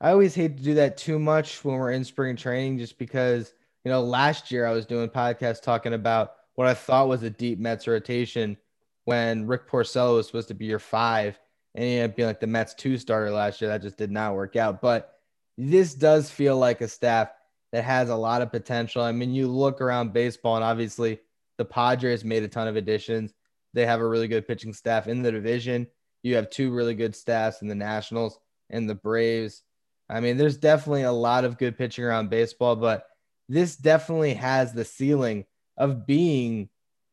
I 0.00 0.10
always 0.10 0.34
hate 0.34 0.56
to 0.56 0.62
do 0.62 0.74
that 0.74 0.96
too 0.96 1.18
much 1.18 1.64
when 1.64 1.76
we're 1.76 1.92
in 1.92 2.04
spring 2.04 2.36
training, 2.36 2.78
just 2.78 2.98
because 2.98 3.54
you 3.84 3.90
know 3.90 4.02
last 4.02 4.50
year 4.50 4.66
I 4.66 4.72
was 4.72 4.86
doing 4.86 5.08
podcasts 5.08 5.62
talking 5.62 5.94
about 5.94 6.34
what 6.54 6.66
I 6.66 6.74
thought 6.74 7.08
was 7.08 7.22
a 7.22 7.30
deep 7.30 7.58
Mets 7.58 7.86
rotation 7.86 8.56
when 9.04 9.46
Rick 9.46 9.68
Porcello 9.68 10.16
was 10.16 10.26
supposed 10.26 10.48
to 10.48 10.54
be 10.54 10.66
your 10.66 10.78
five, 10.78 11.38
and 11.74 11.84
he 11.84 11.94
ended 11.94 12.10
up 12.10 12.16
being 12.16 12.28
like 12.28 12.40
the 12.40 12.46
Mets 12.46 12.74
two 12.74 12.98
starter 12.98 13.30
last 13.30 13.60
year. 13.60 13.70
That 13.70 13.82
just 13.82 13.96
did 13.96 14.10
not 14.10 14.34
work 14.34 14.56
out. 14.56 14.80
But 14.80 15.14
this 15.56 15.94
does 15.94 16.30
feel 16.30 16.56
like 16.58 16.80
a 16.80 16.88
staff 16.88 17.30
that 17.72 17.84
has 17.84 18.10
a 18.10 18.16
lot 18.16 18.42
of 18.42 18.52
potential. 18.52 19.02
I 19.02 19.12
mean, 19.12 19.34
you 19.34 19.48
look 19.48 19.80
around 19.80 20.12
baseball, 20.12 20.56
and 20.56 20.64
obviously 20.64 21.20
the 21.58 21.64
Padres 21.64 22.24
made 22.24 22.42
a 22.42 22.48
ton 22.48 22.68
of 22.68 22.76
additions. 22.76 23.32
They 23.74 23.86
have 23.86 24.00
a 24.00 24.06
really 24.06 24.28
good 24.28 24.46
pitching 24.46 24.74
staff 24.74 25.08
in 25.08 25.22
the 25.22 25.32
division. 25.32 25.86
You 26.22 26.36
have 26.36 26.50
two 26.50 26.72
really 26.72 26.94
good 26.94 27.16
staffs 27.16 27.62
in 27.62 27.68
the 27.68 27.74
Nationals 27.74 28.38
and 28.70 28.88
the 28.88 28.94
Braves. 28.94 29.62
I 30.08 30.20
mean, 30.20 30.36
there's 30.36 30.58
definitely 30.58 31.02
a 31.02 31.12
lot 31.12 31.44
of 31.44 31.58
good 31.58 31.78
pitching 31.78 32.04
around 32.04 32.30
baseball, 32.30 32.76
but 32.76 33.06
this 33.48 33.76
definitely 33.76 34.34
has 34.34 34.72
the 34.72 34.84
ceiling 34.84 35.46
of 35.78 36.06
being 36.06 36.68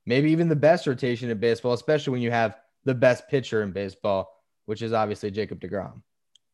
maybe 0.06 0.32
even 0.32 0.50
the 0.50 0.56
best 0.56 0.86
rotation 0.86 1.30
in 1.30 1.40
baseball, 1.40 1.74
especially 1.74 2.12
when 2.12 2.22
you 2.22 2.32
have 2.32 2.58
the 2.84 2.94
best 2.94 3.28
pitcher 3.30 3.64
in 3.64 3.72
baseball, 3.72 4.30
which 4.66 4.82
is 4.82 4.92
obviously 4.92 5.32
Jacob 5.32 5.62
DeGrom. 5.62 6.02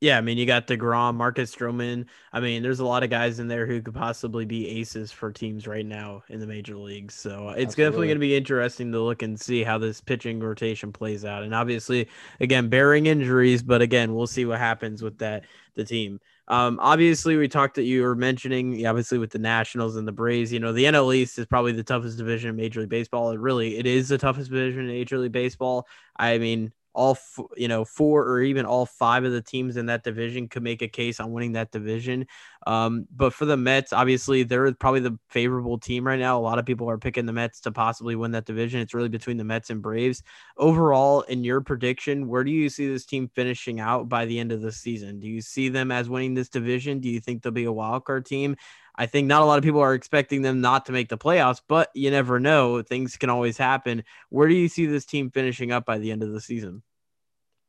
Yeah, 0.06 0.20
I 0.20 0.22
mean, 0.22 0.38
you 0.38 0.46
got 0.46 0.68
DeGrom, 0.68 1.16
Marcus 1.16 1.56
Stroman. 1.56 2.06
I 2.32 2.40
mean, 2.40 2.62
there's 2.62 2.80
a 2.80 2.86
lot 2.86 3.02
of 3.02 3.10
guys 3.10 3.40
in 3.40 3.48
there 3.48 3.66
who 3.66 3.82
could 3.82 3.96
possibly 3.96 4.46
be 4.46 4.70
aces 4.70 5.12
for 5.12 5.32
teams 5.32 5.66
right 5.66 5.84
now 5.84 6.22
in 6.30 6.40
the 6.40 6.46
major 6.46 6.78
leagues. 6.78 7.16
So 7.16 7.30
it's 7.30 7.40
Absolutely. 7.40 7.84
definitely 7.84 8.08
going 8.10 8.18
to 8.18 8.20
be 8.20 8.36
interesting 8.36 8.92
to 8.92 9.02
look 9.02 9.24
and 9.24 9.40
see 9.40 9.64
how 9.64 9.80
this 9.80 10.02
pitching 10.02 10.40
rotation 10.40 10.94
plays 10.94 11.26
out. 11.26 11.42
And 11.42 11.56
obviously, 11.56 12.08
again, 12.40 12.70
bearing 12.70 13.08
injuries, 13.08 13.64
but 13.64 13.82
again, 13.82 14.14
we'll 14.14 14.28
see 14.28 14.46
what 14.46 14.60
happens 14.60 15.02
with 15.02 15.18
that 15.18 15.46
the 15.74 15.84
team. 15.84 16.20
Um, 16.50 16.78
obviously, 16.80 17.36
we 17.36 17.48
talked 17.48 17.74
that 17.74 17.86
you 17.86 18.04
were 18.04 18.14
mentioning, 18.14 18.86
obviously, 18.86 19.18
with 19.18 19.32
the 19.32 19.40
Nationals 19.40 19.96
and 19.96 20.08
the 20.08 20.12
Braves. 20.12 20.54
You 20.54 20.60
know, 20.60 20.72
the 20.72 20.86
NL 20.86 21.16
East 21.16 21.40
is 21.40 21.48
probably 21.48 21.72
the 21.72 21.82
toughest 21.82 22.20
division 22.20 22.52
in 22.52 22.56
Major 22.56 22.82
League 22.82 22.90
Baseball. 22.90 23.32
It 23.32 23.40
really, 23.40 23.80
it 23.80 23.88
is 23.88 24.10
the 24.10 24.20
toughest 24.20 24.52
division 24.52 24.82
in 24.82 24.90
Major 24.90 25.18
League 25.18 25.32
Baseball. 25.32 25.88
I 26.16 26.38
mean, 26.38 26.72
all 26.96 27.18
you 27.58 27.68
know 27.68 27.86
four 27.86 28.24
or 28.24 28.42
even 28.42 28.66
all 28.66 28.86
five 28.86 29.26
of 29.26 29.32
the 29.32 29.42
teams 29.42 29.78
in 29.78 29.86
that 29.88 30.04
division 30.04 30.48
could 30.48 30.64
make 30.64 30.82
a 30.82 30.88
case 30.88 31.20
on 31.20 31.32
winning 31.32 31.52
that 31.52 31.72
division. 31.72 32.26
Um, 32.66 33.06
but 33.16 33.34
for 33.34 33.46
the 33.46 33.58
Mets, 33.58 33.94
obviously 33.94 34.44
they're 34.44 34.74
probably 34.74 35.02
the 35.02 35.20
favorable 35.30 35.78
team 35.78 36.08
right 36.08 36.20
now. 36.20 36.40
A 36.40 36.42
lot 36.42 36.58
of 36.58 36.66
people 36.66 36.90
are 36.90 36.98
picking 36.98 37.26
the 37.26 37.34
Mets 37.34 37.60
to 37.62 37.72
possibly 37.72 38.16
win 38.16 38.32
that 38.32 38.46
division. 38.46 38.80
It's 38.80 38.94
really 38.94 39.10
between 39.10 39.38
the 39.38 39.44
Mets 39.44 39.70
and 39.70 39.82
Braves. 39.82 40.24
Overall, 40.58 41.22
in 41.22 41.44
your 41.44 41.62
prediction, 41.62 42.28
where 42.28 42.44
do 42.44 42.52
you 42.52 42.70
see 42.70 42.88
this 42.88 43.06
team 43.06 43.30
finishing 43.36 43.80
out 43.80 44.10
by 44.10 44.26
the 44.26 44.40
end 44.40 44.52
of 44.52 44.62
the 44.62 44.72
season? 44.72 45.20
Do 45.20 45.28
you 45.28 45.42
see 45.42 45.70
them 45.70 45.92
as 45.92 46.10
winning 46.10 46.34
this 46.34 46.50
division? 46.50 47.00
Do 47.00 47.10
you 47.10 47.20
think 47.20 47.44
they'll 47.44 47.52
be 47.52 47.66
a 47.66 47.72
wild 47.72 48.06
card 48.06 48.26
team? 48.26 48.56
I 48.98 49.06
think 49.06 49.28
not 49.28 49.42
a 49.42 49.46
lot 49.46 49.58
of 49.58 49.64
people 49.64 49.82
are 49.82 49.94
expecting 49.94 50.42
them 50.42 50.62
not 50.62 50.86
to 50.86 50.92
make 50.92 51.10
the 51.10 51.18
playoffs, 51.18 51.62
but 51.68 51.90
you 51.94 52.12
never 52.12 52.40
know. 52.40 52.82
Things 52.82 53.18
can 53.18 53.30
always 53.30 53.58
happen. 53.58 54.04
Where 54.30 54.48
do 54.48 54.56
you 54.56 54.68
see 54.68 54.86
this 54.86 55.06
team 55.06 55.32
finishing 55.32 55.72
up 55.72 55.86
by 55.86 55.98
the 55.98 56.12
end 56.12 56.24
of 56.24 56.32
the 56.32 56.42
season? 56.42 56.82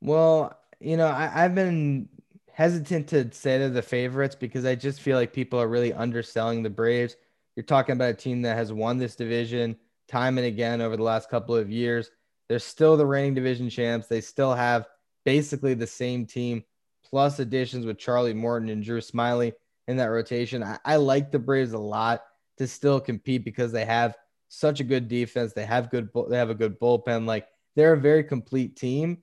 Well, 0.01 0.57
you 0.79 0.97
know, 0.97 1.09
I, 1.09 1.27
have 1.27 1.55
been 1.55 2.09
hesitant 2.53 3.09
to 3.09 3.33
say 3.33 3.59
they're 3.59 3.71
the 3.71 3.83
favorites 3.83 4.35
because 4.35 4.65
I 4.65 4.75
just 4.75 5.01
feel 5.01 5.17
like 5.17 5.33
people 5.33 5.61
are 5.61 5.69
really 5.69 5.93
underselling 5.93 6.63
the 6.63 6.71
Braves. 6.71 7.17
You're 7.57 7.65
talking 7.65 7.95
about 7.95 8.11
a 8.11 8.15
team 8.15 8.43
that 8.43 8.57
has 8.57 8.73
won 8.73 8.99
this 8.99 9.17
division 9.17 9.77
time 10.09 10.39
and 10.39 10.47
again 10.47 10.81
over 10.81 10.97
the 10.97 11.03
last 11.03 11.29
couple 11.29 11.57
of 11.57 11.71
years. 11.71 12.11
They're 12.49 12.59
still 12.59 12.97
the 12.97 13.07
reigning 13.07 13.35
division 13.35 13.69
champs. 13.69 14.07
They 14.07 14.21
still 14.21 14.55
have 14.55 14.87
basically 15.25 15.75
the 15.75 15.87
same 15.87 16.27
team, 16.27 16.63
plus 17.05 17.41
additions 17.41 17.85
with 17.85 17.99
Charlie 17.99 18.35
Morton 18.35 18.69
and 18.69 18.85
Drew 18.85 19.01
Smyly 19.01 19.53
in 19.89 19.97
that 19.99 20.07
rotation. 20.07 20.63
I, 20.63 20.79
I 20.85 20.97
like 20.97 21.31
the 21.31 21.39
Braves 21.39 21.73
a 21.73 21.79
lot 21.79 22.23
to 22.59 22.67
still 22.67 23.01
compete 23.01 23.45
because 23.45 23.73
they 23.73 23.85
have 23.85 24.17
such 24.49 24.81
a 24.81 24.85
good 24.85 25.09
defense. 25.09 25.53
They 25.53 25.65
have 25.65 25.91
good. 25.91 26.09
They 26.29 26.37
have 26.37 26.51
a 26.51 26.55
good 26.55 26.81
bullpen. 26.81 27.27
Like 27.27 27.47
they're 27.75 27.93
a 27.93 28.01
very 28.01 28.25
complete 28.25 28.77
team. 28.77 29.23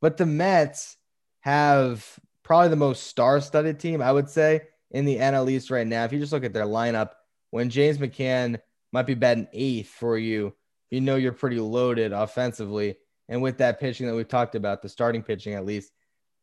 But 0.00 0.16
the 0.16 0.26
Mets 0.26 0.96
have 1.40 2.04
probably 2.42 2.68
the 2.68 2.76
most 2.76 3.04
star-studded 3.04 3.78
team, 3.78 4.02
I 4.02 4.10
would 4.10 4.28
say, 4.28 4.62
in 4.90 5.04
the 5.04 5.16
NL 5.16 5.50
East 5.50 5.70
right 5.70 5.86
now. 5.86 6.04
If 6.04 6.12
you 6.12 6.18
just 6.18 6.32
look 6.32 6.44
at 6.44 6.52
their 6.52 6.66
lineup, 6.66 7.10
when 7.50 7.70
James 7.70 7.98
McCann 7.98 8.58
might 8.92 9.06
be 9.06 9.14
batting 9.14 9.48
eighth 9.52 9.88
for 9.88 10.18
you, 10.18 10.54
you 10.90 11.00
know 11.00 11.16
you're 11.16 11.32
pretty 11.32 11.60
loaded 11.60 12.12
offensively. 12.12 12.96
And 13.28 13.40
with 13.40 13.58
that 13.58 13.78
pitching 13.80 14.06
that 14.06 14.14
we've 14.14 14.28
talked 14.28 14.56
about, 14.56 14.82
the 14.82 14.88
starting 14.88 15.22
pitching 15.22 15.54
at 15.54 15.64
least, 15.64 15.92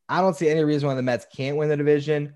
I 0.07 0.21
don't 0.21 0.35
see 0.35 0.49
any 0.49 0.63
reason 0.63 0.87
why 0.87 0.95
the 0.95 1.03
Mets 1.03 1.27
can't 1.35 1.57
win 1.57 1.69
the 1.69 1.77
division 1.77 2.33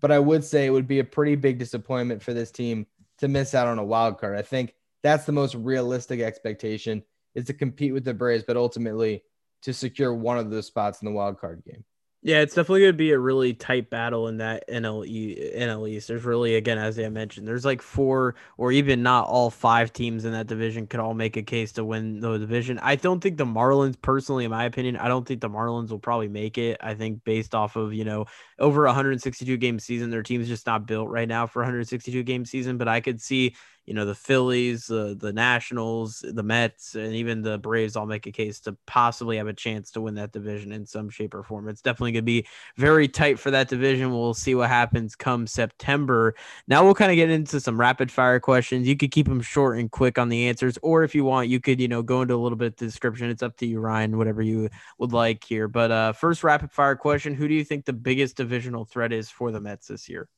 but 0.00 0.10
I 0.10 0.18
would 0.18 0.44
say 0.44 0.66
it 0.66 0.70
would 0.70 0.88
be 0.88 0.98
a 0.98 1.04
pretty 1.04 1.36
big 1.36 1.58
disappointment 1.58 2.22
for 2.22 2.34
this 2.34 2.50
team 2.50 2.86
to 3.18 3.28
miss 3.28 3.54
out 3.54 3.68
on 3.68 3.78
a 3.78 3.84
wild 3.84 4.18
card. 4.18 4.36
I 4.36 4.42
think 4.42 4.74
that's 5.02 5.24
the 5.24 5.32
most 5.32 5.54
realistic 5.54 6.20
expectation 6.20 7.02
is 7.34 7.46
to 7.46 7.54
compete 7.54 7.92
with 7.92 8.04
the 8.04 8.14
Braves, 8.14 8.44
but 8.46 8.56
ultimately 8.56 9.22
to 9.62 9.72
secure 9.72 10.12
one 10.12 10.38
of 10.38 10.50
those 10.50 10.66
spots 10.66 11.02
in 11.02 11.06
the 11.06 11.12
wild 11.12 11.38
card 11.38 11.62
game. 11.64 11.84
Yeah, 12.24 12.40
it's 12.40 12.54
definitely 12.54 12.82
going 12.82 12.92
to 12.92 12.96
be 12.96 13.10
a 13.10 13.18
really 13.18 13.52
tight 13.52 13.90
battle 13.90 14.28
in 14.28 14.36
that 14.36 14.62
NL, 14.68 15.04
NL 15.04 15.88
East. 15.88 16.06
There's 16.06 16.22
really, 16.24 16.54
again, 16.54 16.78
as 16.78 16.96
I 16.96 17.08
mentioned, 17.08 17.48
there's 17.48 17.64
like 17.64 17.82
four 17.82 18.36
or 18.56 18.70
even 18.70 19.02
not 19.02 19.26
all 19.26 19.50
five 19.50 19.92
teams 19.92 20.24
in 20.24 20.30
that 20.30 20.46
division 20.46 20.86
could 20.86 21.00
all 21.00 21.14
make 21.14 21.36
a 21.36 21.42
case 21.42 21.72
to 21.72 21.84
win 21.84 22.20
the 22.20 22.38
division. 22.38 22.78
I 22.78 22.94
don't 22.94 23.20
think 23.20 23.38
the 23.38 23.44
Marlins, 23.44 24.00
personally, 24.00 24.44
in 24.44 24.52
my 24.52 24.62
opinion, 24.66 24.96
I 24.98 25.08
don't 25.08 25.26
think 25.26 25.40
the 25.40 25.50
Marlins 25.50 25.90
will 25.90 25.98
probably 25.98 26.28
make 26.28 26.58
it. 26.58 26.76
I 26.80 26.94
think 26.94 27.24
based 27.24 27.56
off 27.56 27.74
of, 27.74 27.92
you 27.92 28.04
know, 28.04 28.26
over 28.60 28.84
162 28.84 29.56
game 29.56 29.80
season, 29.80 30.10
their 30.10 30.22
team's 30.22 30.46
just 30.46 30.64
not 30.64 30.86
built 30.86 31.08
right 31.08 31.26
now 31.28 31.48
for 31.48 31.62
162 31.62 32.22
game 32.22 32.44
season, 32.44 32.78
but 32.78 32.86
I 32.86 33.00
could 33.00 33.20
see 33.20 33.56
you 33.86 33.94
know 33.94 34.04
the 34.04 34.14
Phillies, 34.14 34.90
uh, 34.90 35.14
the 35.16 35.32
Nationals, 35.32 36.24
the 36.26 36.42
Mets, 36.42 36.94
and 36.94 37.14
even 37.14 37.42
the 37.42 37.58
Braves 37.58 37.96
all 37.96 38.06
make 38.06 38.26
a 38.26 38.32
case 38.32 38.60
to 38.60 38.76
possibly 38.86 39.38
have 39.38 39.48
a 39.48 39.52
chance 39.52 39.90
to 39.92 40.00
win 40.00 40.14
that 40.14 40.32
division 40.32 40.72
in 40.72 40.86
some 40.86 41.10
shape 41.10 41.34
or 41.34 41.42
form. 41.42 41.68
It's 41.68 41.82
definitely 41.82 42.12
going 42.12 42.22
to 42.22 42.26
be 42.26 42.46
very 42.76 43.08
tight 43.08 43.40
for 43.40 43.50
that 43.50 43.68
division. 43.68 44.12
We'll 44.12 44.34
see 44.34 44.54
what 44.54 44.68
happens 44.68 45.16
come 45.16 45.48
September. 45.48 46.34
Now 46.68 46.84
we'll 46.84 46.94
kind 46.94 47.10
of 47.10 47.16
get 47.16 47.30
into 47.30 47.60
some 47.60 47.78
rapid 47.78 48.12
fire 48.12 48.38
questions. 48.38 48.86
You 48.86 48.96
could 48.96 49.10
keep 49.10 49.26
them 49.26 49.40
short 49.40 49.78
and 49.78 49.90
quick 49.90 50.16
on 50.16 50.28
the 50.28 50.48
answers, 50.48 50.78
or 50.82 51.02
if 51.02 51.14
you 51.14 51.24
want, 51.24 51.48
you 51.48 51.58
could 51.58 51.80
you 51.80 51.88
know 51.88 52.02
go 52.02 52.22
into 52.22 52.34
a 52.34 52.36
little 52.36 52.58
bit 52.58 52.74
of 52.74 52.76
description. 52.76 53.30
It's 53.30 53.42
up 53.42 53.56
to 53.58 53.66
you, 53.66 53.80
Ryan, 53.80 54.16
whatever 54.16 54.42
you 54.42 54.70
would 54.98 55.12
like 55.12 55.42
here. 55.42 55.66
But 55.66 55.90
uh, 55.90 56.12
first 56.12 56.44
rapid 56.44 56.70
fire 56.70 56.94
question: 56.94 57.34
Who 57.34 57.48
do 57.48 57.54
you 57.54 57.64
think 57.64 57.84
the 57.84 57.92
biggest 57.92 58.36
divisional 58.36 58.84
threat 58.84 59.12
is 59.12 59.28
for 59.28 59.50
the 59.50 59.60
Mets 59.60 59.88
this 59.88 60.08
year? 60.08 60.28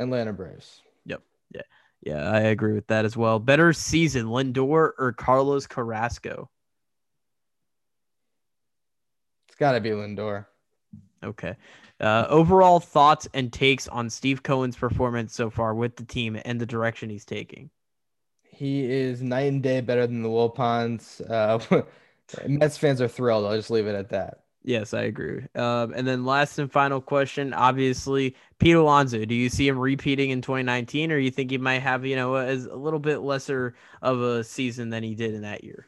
Atlanta 0.00 0.32
Braves. 0.32 0.80
Yep. 1.04 1.22
Yeah. 1.54 1.62
Yeah, 2.06 2.30
I 2.30 2.38
agree 2.38 2.72
with 2.72 2.86
that 2.86 3.04
as 3.04 3.16
well. 3.16 3.40
Better 3.40 3.72
season, 3.72 4.26
Lindor 4.26 4.92
or 4.96 5.14
Carlos 5.18 5.66
Carrasco? 5.66 6.48
It's 9.48 9.56
got 9.56 9.72
to 9.72 9.80
be 9.80 9.90
Lindor. 9.90 10.46
Okay. 11.24 11.56
Uh, 11.98 12.26
overall 12.28 12.78
thoughts 12.78 13.26
and 13.34 13.52
takes 13.52 13.88
on 13.88 14.08
Steve 14.08 14.44
Cohen's 14.44 14.76
performance 14.76 15.34
so 15.34 15.50
far 15.50 15.74
with 15.74 15.96
the 15.96 16.04
team 16.04 16.38
and 16.44 16.60
the 16.60 16.66
direction 16.66 17.10
he's 17.10 17.24
taking. 17.24 17.70
He 18.44 18.84
is 18.84 19.20
night 19.20 19.52
and 19.52 19.60
day 19.60 19.80
better 19.80 20.06
than 20.06 20.22
the 20.22 20.28
Wilpons. 20.28 21.28
Uh, 21.28 21.82
Mets 22.46 22.78
fans 22.78 23.00
are 23.00 23.08
thrilled. 23.08 23.46
I'll 23.46 23.56
just 23.56 23.70
leave 23.70 23.88
it 23.88 23.96
at 23.96 24.10
that. 24.10 24.44
Yes, 24.66 24.92
I 24.94 25.02
agree. 25.02 25.46
Um, 25.54 25.92
and 25.94 26.04
then 26.04 26.24
last 26.24 26.58
and 26.58 26.70
final 26.70 27.00
question, 27.00 27.54
obviously, 27.54 28.34
Pete 28.58 28.74
Alonso. 28.74 29.24
Do 29.24 29.32
you 29.32 29.48
see 29.48 29.68
him 29.68 29.78
repeating 29.78 30.30
in 30.30 30.42
2019, 30.42 31.12
or 31.12 31.18
you 31.18 31.30
think 31.30 31.52
he 31.52 31.58
might 31.58 31.82
have, 31.82 32.04
you 32.04 32.16
know, 32.16 32.34
a, 32.34 32.52
a 32.52 32.74
little 32.76 32.98
bit 32.98 33.18
lesser 33.18 33.76
of 34.02 34.20
a 34.20 34.42
season 34.42 34.90
than 34.90 35.04
he 35.04 35.14
did 35.14 35.34
in 35.34 35.42
that 35.42 35.62
year? 35.62 35.86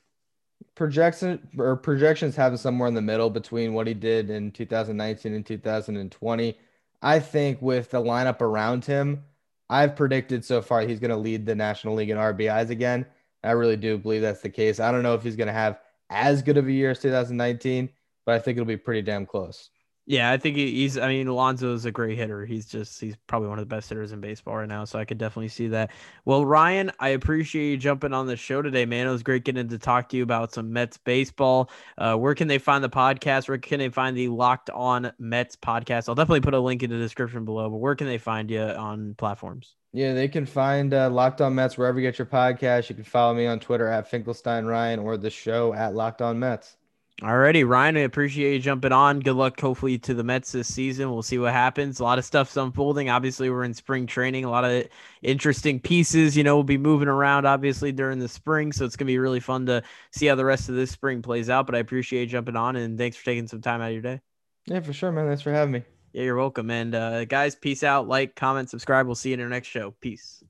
Projection 0.77 1.41
or 1.59 1.75
projections 1.75 2.37
have 2.37 2.53
him 2.53 2.57
somewhere 2.57 2.87
in 2.87 2.95
the 2.95 3.03
middle 3.03 3.31
between 3.31 3.75
what 3.75 3.89
he 3.89 3.95
did 3.95 4.31
in 4.31 4.53
2019 4.53 5.35
and 5.35 5.45
2020. 5.45 6.59
I 7.03 7.19
think 7.19 7.61
with 7.61 7.91
the 7.91 8.01
lineup 8.01 8.41
around 8.41 8.85
him, 8.85 9.25
I've 9.69 9.97
predicted 9.97 10.45
so 10.45 10.63
far 10.63 10.83
he's 10.83 11.01
going 11.01 11.11
to 11.11 11.17
lead 11.17 11.47
the 11.47 11.57
National 11.57 11.97
League 11.97 12.11
in 12.11 12.17
RBIs 12.17 12.71
again. 12.71 13.07
I 13.43 13.51
really 13.53 13.77
do 13.77 13.99
believe 13.99 14.23
that's 14.23 14.41
the 14.41 14.51
case. 14.51 14.79
I 14.79 14.93
don't 14.93 15.03
know 15.03 15.15
if 15.15 15.25
he's 15.25 15.37
going 15.37 15.49
to 15.49 15.53
have 15.53 15.81
as 16.11 16.43
good 16.43 16.57
of 16.57 16.69
a 16.69 16.73
year 16.73 16.93
as 16.93 17.01
2019 17.01 17.89
but 18.29 18.35
I 18.35 18.41
think 18.41 18.59
it'll 18.59 18.67
be 18.67 18.77
pretty 18.77 19.01
damn 19.01 19.25
close. 19.25 19.71
Yeah, 20.05 20.31
I 20.31 20.37
think 20.37 20.59
he's. 20.59 20.99
I 20.99 21.09
mean, 21.09 21.29
Alonso 21.29 21.73
is 21.73 21.87
a 21.87 21.91
great 21.91 22.19
hitter. 22.19 22.45
He's 22.45 22.67
just 22.67 23.01
he's 23.01 23.17
probably 23.27 23.49
one 23.49 23.59
of 23.59 23.67
the 23.67 23.75
best 23.75 23.89
hitters 23.89 24.13
in 24.13 24.21
baseball 24.21 24.57
right 24.57 24.69
now. 24.69 24.85
So 24.85 24.99
I 24.99 25.07
could 25.07 25.17
definitely 25.17 25.49
see 25.49 25.69
that. 25.69 25.93
Well, 26.27 26.45
Ryan, 26.45 26.93
I 27.01 27.11
appreciate 27.11 27.71
you 27.71 27.77
jumping 27.79 28.13
on 28.13 28.27
the 28.27 28.37
show 28.37 28.61
today, 28.61 28.85
man. 28.85 29.07
It 29.07 29.11
was 29.11 29.23
great 29.23 29.45
getting 29.45 29.67
to 29.69 29.79
talk 29.79 30.11
to 30.11 30.19
you 30.19 30.23
about 30.25 30.53
some 30.53 30.75
Mets 30.75 30.99
baseball. 30.99 31.71
Uh, 31.97 32.17
where 32.17 32.35
can 32.35 32.49
they 32.49 32.59
find 32.59 32.85
the 32.85 32.91
podcast? 32.91 33.49
Where 33.49 33.57
can 33.57 33.79
they 33.79 33.89
find 33.89 34.15
the 34.15 34.29
Locked 34.29 34.69
On 34.69 35.11
Mets 35.19 35.57
podcast? 35.57 36.11
I'll 36.11 36.15
definitely 36.15 36.43
put 36.43 36.53
a 36.53 36.61
link 36.61 36.83
in 36.83 36.91
the 36.91 36.99
description 36.99 37.47
below. 37.47 37.71
But 37.71 37.79
where 37.79 37.95
can 37.95 38.09
they 38.09 38.19
find 38.19 38.51
you 38.51 38.61
on 38.61 39.15
platforms? 39.15 39.75
Yeah, 39.95 40.13
they 40.13 40.29
can 40.29 40.45
find 40.45 40.93
uh, 40.93 41.09
Locked 41.09 41.41
On 41.41 41.55
Mets 41.55 41.79
wherever 41.79 41.99
you 41.99 42.07
get 42.07 42.19
your 42.19 42.27
podcast. 42.27 42.91
You 42.91 42.95
can 42.95 43.05
follow 43.05 43.33
me 43.33 43.47
on 43.47 43.59
Twitter 43.59 43.89
at 43.89 44.11
Finkelstein 44.11 44.67
Ryan 44.67 45.01
or 45.01 45.17
the 45.17 45.31
show 45.31 45.73
at 45.73 45.95
Locked 45.95 46.21
On 46.21 46.39
Mets. 46.39 46.77
Alrighty, 47.21 47.69
Ryan, 47.69 47.97
I 47.97 48.01
appreciate 48.01 48.53
you 48.53 48.59
jumping 48.61 48.93
on. 48.93 49.19
Good 49.19 49.35
luck, 49.35 49.61
hopefully, 49.61 49.99
to 49.99 50.15
the 50.15 50.23
Mets 50.23 50.53
this 50.53 50.73
season. 50.73 51.11
We'll 51.11 51.25
see 51.25 51.39
what 51.39 51.53
happens. 51.53 51.99
A 51.99 52.05
lot 52.05 52.17
of 52.17 52.25
stuff's 52.25 52.57
unfolding. 52.57 53.11
Obviously, 53.11 53.51
we're 53.51 53.65
in 53.65 53.75
spring 53.75 54.07
training. 54.07 54.45
A 54.45 54.51
lot 54.51 54.65
of 54.65 54.87
interesting 55.23 55.81
pieces, 55.81 56.37
you 56.37 56.45
know, 56.45 56.55
we'll 56.55 56.63
be 56.63 56.79
moving 56.79 57.09
around, 57.09 57.45
obviously, 57.45 57.91
during 57.91 58.21
the 58.21 58.29
spring. 58.29 58.71
So 58.71 58.85
it's 58.85 58.95
going 58.95 59.09
to 59.09 59.13
be 59.13 59.19
really 59.19 59.41
fun 59.41 59.67
to 59.67 59.83
see 60.13 60.27
how 60.27 60.37
the 60.37 60.45
rest 60.45 60.69
of 60.69 60.77
this 60.77 60.93
spring 60.93 61.21
plays 61.21 61.51
out. 61.51 61.67
But 61.67 61.75
I 61.75 61.79
appreciate 61.79 62.21
you 62.21 62.27
jumping 62.27 62.55
on 62.55 62.77
and 62.77 62.97
thanks 62.97 63.17
for 63.17 63.25
taking 63.25 63.49
some 63.49 63.63
time 63.63 63.81
out 63.81 63.89
of 63.89 63.95
your 63.95 64.03
day. 64.03 64.21
Yeah, 64.67 64.79
for 64.79 64.93
sure, 64.93 65.11
man. 65.11 65.27
Thanks 65.27 65.43
for 65.43 65.53
having 65.53 65.73
me. 65.73 65.83
Yeah, 66.13 66.23
you're 66.23 66.37
welcome. 66.37 66.71
And 66.71 66.95
uh, 66.95 67.25
guys, 67.25 67.57
peace 67.57 67.83
out. 67.83 68.07
Like, 68.07 68.37
comment, 68.37 68.71
subscribe. 68.71 69.07
We'll 69.07 69.17
see 69.17 69.31
you 69.31 69.35
in 69.35 69.41
our 69.41 69.49
next 69.49 69.67
show. 69.67 69.93
Peace. 70.01 70.45